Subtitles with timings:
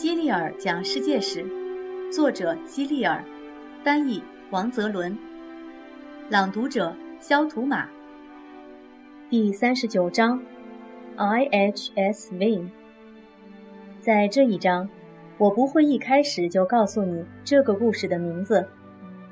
[0.00, 1.44] 基利尔讲世界史，
[2.10, 3.22] 作者基利尔，
[3.84, 5.14] 翻译王泽伦，
[6.30, 7.86] 朗读者肖图马。
[9.28, 10.42] 第三十九章
[11.18, 12.66] ，IHSV。
[14.00, 14.88] 在这一章，
[15.36, 18.66] 我不会一开始就告诉你这个故事的名字，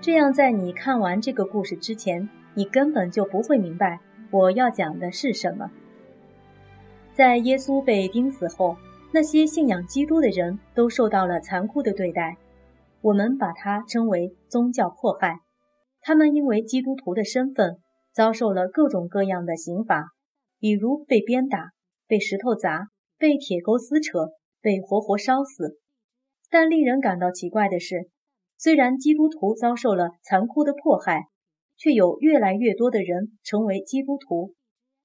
[0.00, 3.98] 这样在你看完这个故事之前，你根本就不会明白
[4.30, 5.72] 我要讲的是什么。
[7.12, 8.76] 在耶稣被钉死后。
[9.14, 12.38] 那些信仰基督的人都受到了残酷的对待，
[13.02, 15.40] 我们把它称为宗教迫害。
[16.00, 17.76] 他们因为基督徒的身份，
[18.14, 20.06] 遭受了各种各样的刑罚，
[20.58, 21.72] 比如被鞭打、
[22.06, 24.30] 被石头砸、被铁钩撕扯、
[24.62, 25.78] 被活活烧死。
[26.50, 28.08] 但令人感到奇怪的是，
[28.56, 31.26] 虽然基督徒遭受了残酷的迫害，
[31.76, 34.54] 却有越来越多的人成为基督徒。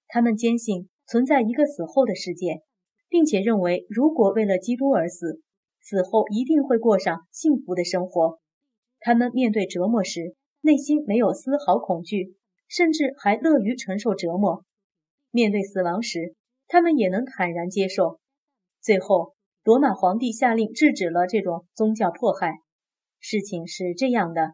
[0.07, 2.61] 他们坚信存在一个死后的世界。
[3.09, 5.41] 并且认为，如果为了基督而死，
[5.81, 8.39] 死后一定会过上幸福的生活。
[8.99, 12.35] 他们面对折磨时，内心没有丝毫恐惧，
[12.67, 14.63] 甚至还乐于承受折磨；
[15.31, 16.35] 面对死亡时，
[16.67, 18.19] 他们也能坦然接受。
[18.81, 22.55] 最后，罗马皇帝下令制止了这种宗教迫害。
[23.19, 24.53] 事情是这样的：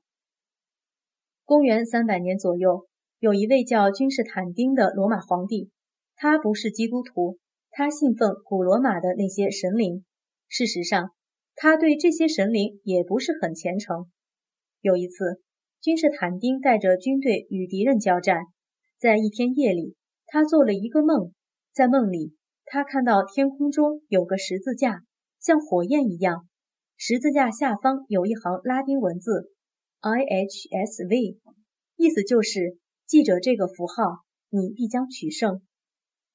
[1.45, 2.87] 公元三百年左右，
[3.19, 5.69] 有一位叫君士坦丁的罗马皇帝，
[6.15, 7.39] 他不是基督徒。
[7.75, 10.05] 他信奉古罗马的那些神灵，
[10.47, 11.09] 事实上，
[11.55, 14.11] 他对这些神灵也不是很虔诚。
[14.81, 15.41] 有一次，
[15.81, 18.43] 君士坦丁带着军队与敌人交战，
[18.99, 19.95] 在一天夜里，
[20.27, 21.33] 他做了一个梦，
[21.73, 25.01] 在梦里，他看到天空中有个十字架，
[25.39, 26.47] 像火焰一样，
[26.95, 29.51] 十字架下方有一行拉丁文字
[30.01, 31.39] “IHSV”，
[31.95, 34.19] 意思就是记着这个符号，
[34.49, 35.63] 你必将取胜。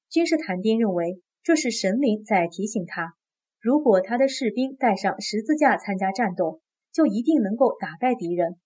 [0.09, 1.21] 君士坦丁认为。
[1.49, 3.15] 这是神灵在提醒他，
[3.59, 6.61] 如果他的士兵带上十字架参加战斗，
[6.93, 8.57] 就一定能够打败敌人。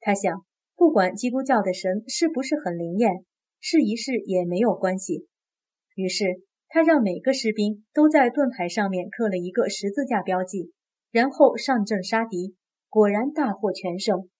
[0.00, 0.42] 他想，
[0.74, 3.26] 不管基督教的神是不是很灵验，
[3.60, 5.28] 试一试也没有关系。
[5.94, 6.24] 于是，
[6.68, 10.72] 他让每个士兵都在盾牌上面刻了一个十字架标记，
[11.10, 12.56] 然后上阵杀敌。
[12.88, 14.30] 果然大获全胜。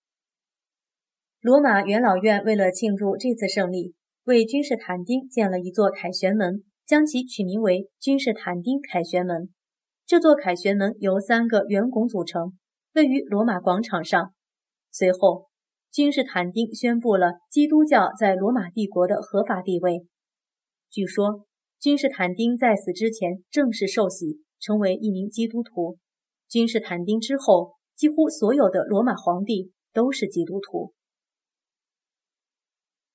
[1.43, 6.65] 罗马元老院为了庆祝这次胜利，为君士坦丁建了一座凯旋门。
[6.87, 9.51] 将其取名为君士坦丁凯旋门。
[10.05, 12.59] 这座凯旋门由三个圆拱组成，
[12.95, 14.35] 位于罗马广场上。
[14.91, 15.49] 随后，
[15.91, 20.07] 君士坦丁宣布了基督教在罗马帝国的合法地位。
[20.91, 21.47] 据说，
[21.79, 25.99] 君士坦丁在死之前正式受洗，成为一名基督徒。
[26.49, 30.93] 君士坦丁之后，几乎所有的罗马皇帝都是基督徒。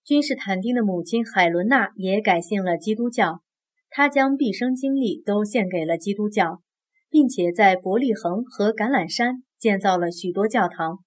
[0.03, 3.41] 君士坦丁的母亲海伦娜也改信了基督教。
[3.90, 6.62] 他将毕生精力都献给了基督教，
[7.09, 11.00] 并且在伯利恒和橄榄山建造了许多教堂。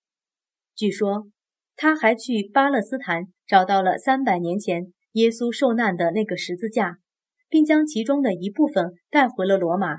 [0.75, 1.29] 据说，
[1.77, 6.99] 他还去巴勒斯坦找到了三百年前耶稣受难的那个十字架，
[7.49, 9.99] 并将其中的一部分带回了罗马。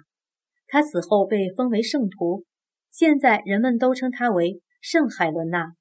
[0.68, 2.46] 他死后被封为圣徒，
[2.90, 5.74] 现在人们都称他为圣海伦娜。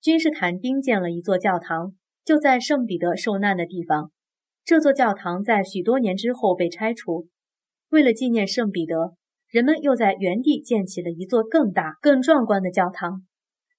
[0.00, 4.10] 君士坦丁建了一座教堂，就在圣彼得受难的地方。
[4.64, 7.28] 这座教堂在许多年之后被拆除。
[7.90, 9.16] 为了纪念圣彼得，
[9.48, 13.26] 人们又在原地建起了一座更大、更壮观的教堂。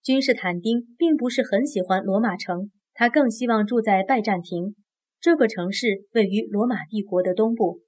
[0.01, 4.75] 君士坦丁并不是很喜欢罗马城，他更希望住在拜占庭。
[5.21, 7.79] 这个城市位于罗马帝国的东部。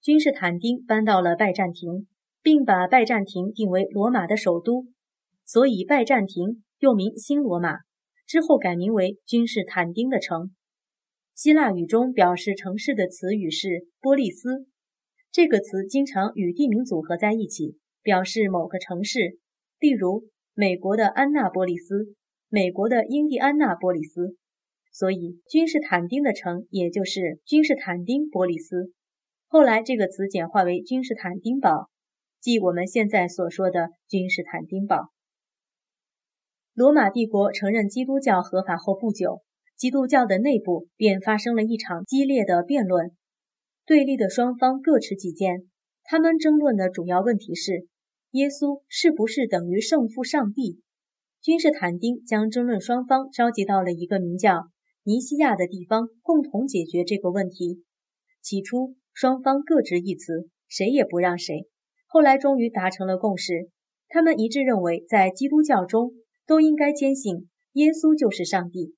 [0.00, 2.06] 君士坦丁搬到了拜占庭，
[2.40, 4.86] 并把拜占庭定为罗马的首都，
[5.44, 7.78] 所以拜占庭又名新罗马，
[8.24, 10.52] 之后改名为君士坦丁的城。
[11.36, 14.66] 希腊语中表示城市的词语是波利斯，
[15.30, 19.38] 这个词经常与地名组合在一起，表示某个城市，
[19.78, 22.14] 例如美国的安娜波利斯、
[22.48, 24.38] 美国的印第安纳波利斯。
[24.90, 28.94] 所以，君士坦丁的城也就是君士坦丁波利斯。
[29.46, 31.90] 后来，这个词简化为君士坦丁堡，
[32.40, 35.10] 即我们现在所说的君士坦丁堡。
[36.72, 39.42] 罗马帝国承认基督教合法后不久。
[39.76, 43.10] 基督教的内部便发生了一场激烈的辩论，
[43.84, 45.68] 对立的双方各持己见。
[46.02, 47.86] 他们争论的主要问题是：
[48.30, 50.80] 耶稣是不是等于圣父上帝？
[51.42, 54.70] 君士坦丁将争论双方召集到了一个名叫
[55.04, 57.84] 尼西亚的地方，共同解决这个问题。
[58.40, 61.68] 起初，双方各执一词，谁也不让谁。
[62.06, 63.68] 后来，终于达成了共识。
[64.08, 66.12] 他们一致认为，在基督教中
[66.46, 68.94] 都应该坚信耶稣就是上帝。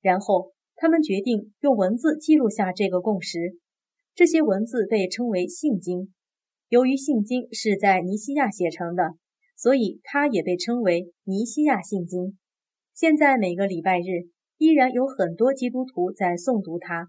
[0.00, 3.58] 然后，他们决定用文字记录下这个共识。
[4.14, 6.12] 这些文字被称为信经。
[6.68, 9.14] 由于信经是在尼西亚写成的，
[9.56, 12.38] 所以它也被称为尼西亚信经。
[12.94, 17.08] 现在每个礼拜日依然有很多基督徒在诵读它。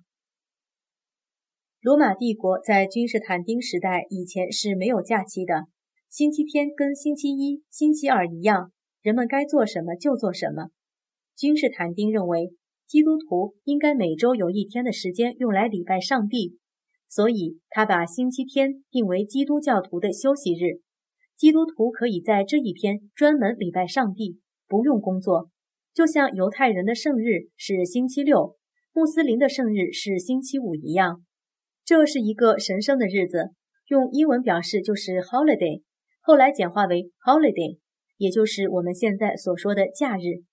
[1.82, 5.66] 罗马帝国在君士坦丁时代以前是没有假期的，
[6.10, 8.72] 星期天跟星期一、星期二一样，
[9.02, 10.70] 人们该做什么就做什么。
[11.36, 12.54] 君士坦丁认为，
[12.92, 16.58] 基督徒应该每周有一天的时间用来礼拜上帝，
[17.08, 20.82] 所以他把星期天定为基督教徒的休息日。
[21.38, 25.50] 基督徒可以在这一天专门礼拜上帝，不用工作，
[25.94, 28.58] 就像犹太人的圣日是星期六，
[28.92, 31.24] 穆斯林的圣日是星期五一样。
[31.86, 33.52] 这是一个神圣的日子，
[33.88, 35.82] 用英文表示就是 holiday，
[36.20, 37.80] 后来简化为 holiday，
[38.18, 40.44] 也就是我们现在所说的假日。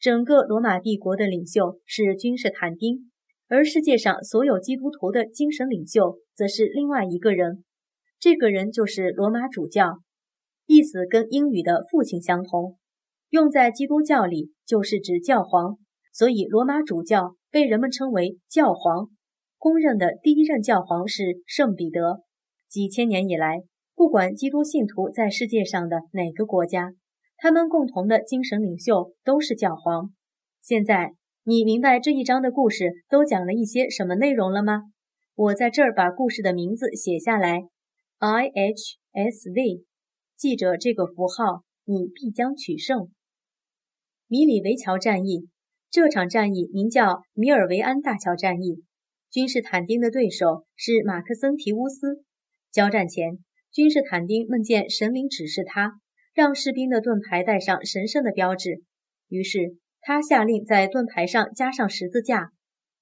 [0.00, 3.10] 整个罗马帝国的领袖是君士坦丁，
[3.48, 7.64] 而世界上所有基督徒的精神领袖则是另外一个人，
[8.18, 9.98] 这个人就是罗马主教，
[10.64, 12.78] 意思跟英语的父亲相同，
[13.28, 15.76] 用在基督教里就是指教皇，
[16.14, 19.10] 所以罗马主教被人们称为教皇。
[19.58, 22.22] 公认的第一任教皇是圣彼得。
[22.70, 23.64] 几千年以来，
[23.94, 26.94] 不管基督信徒在世界上的哪个国家，
[27.42, 30.12] 他们共同的精神领袖都是教皇。
[30.60, 34.82] 现在你明白这一章的故事都讲了一些什么内容了吗？
[35.34, 37.62] 我在这儿把故事的名字写下来
[38.18, 39.86] ，I H S V，
[40.36, 43.08] 记着这个符号，你必将取胜。
[44.28, 45.48] 米里维桥战役，
[45.90, 48.84] 这场战役名叫米尔维安大桥战役。
[49.30, 52.22] 君士坦丁的对手是马克森提乌斯。
[52.70, 53.38] 交战前，
[53.72, 56.00] 君士坦丁梦见神灵指示他，
[56.32, 58.82] 让士兵的盾牌带上神圣的标志。
[59.28, 62.52] 于是他下令在盾牌上加上十字架。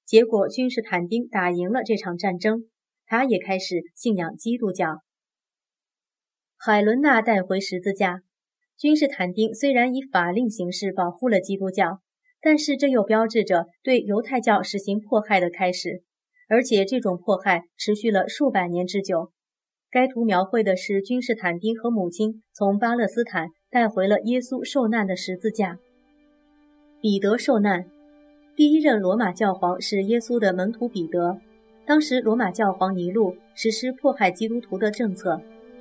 [0.05, 2.65] 结果，君士坦丁打赢了这场战争，
[3.07, 5.03] 他也开始信仰基督教。
[6.57, 8.23] 海伦娜带回十字架。
[8.77, 12.01] 君士坦丁虽然以法令形式保护了基督教，
[12.41, 16.03] 但是这又标志着对犹太教实行迫害的开始。
[16.49, 19.33] 而且这种迫害持续了数百年之久。
[19.91, 25.79] 该图描绘的是君士坦丁和母亲从巴勒斯坦带回了耶稣受难的十字架。
[27.01, 27.87] 彼得受难，
[28.55, 31.39] 第一任罗马教皇是耶稣的门徒彼得。
[31.87, 35.41] 当时罗马教皇尼禄实施迫害基督徒的政策，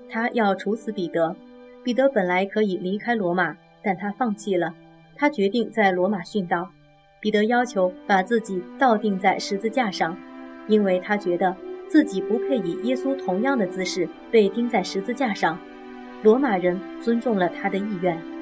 [0.09, 1.35] 他要处死彼得。
[1.83, 4.73] 彼得本来可以离开罗马，但他放弃了。
[5.15, 6.69] 他决定在罗马殉道。
[7.19, 10.17] 彼得要求把自己倒钉在十字架上。
[10.67, 11.55] 因为他觉得
[11.87, 15.57] 自己不配以耶稣同样的姿势被钉在十字架上，
[16.23, 18.36] 罗马人尊重了他的意愿。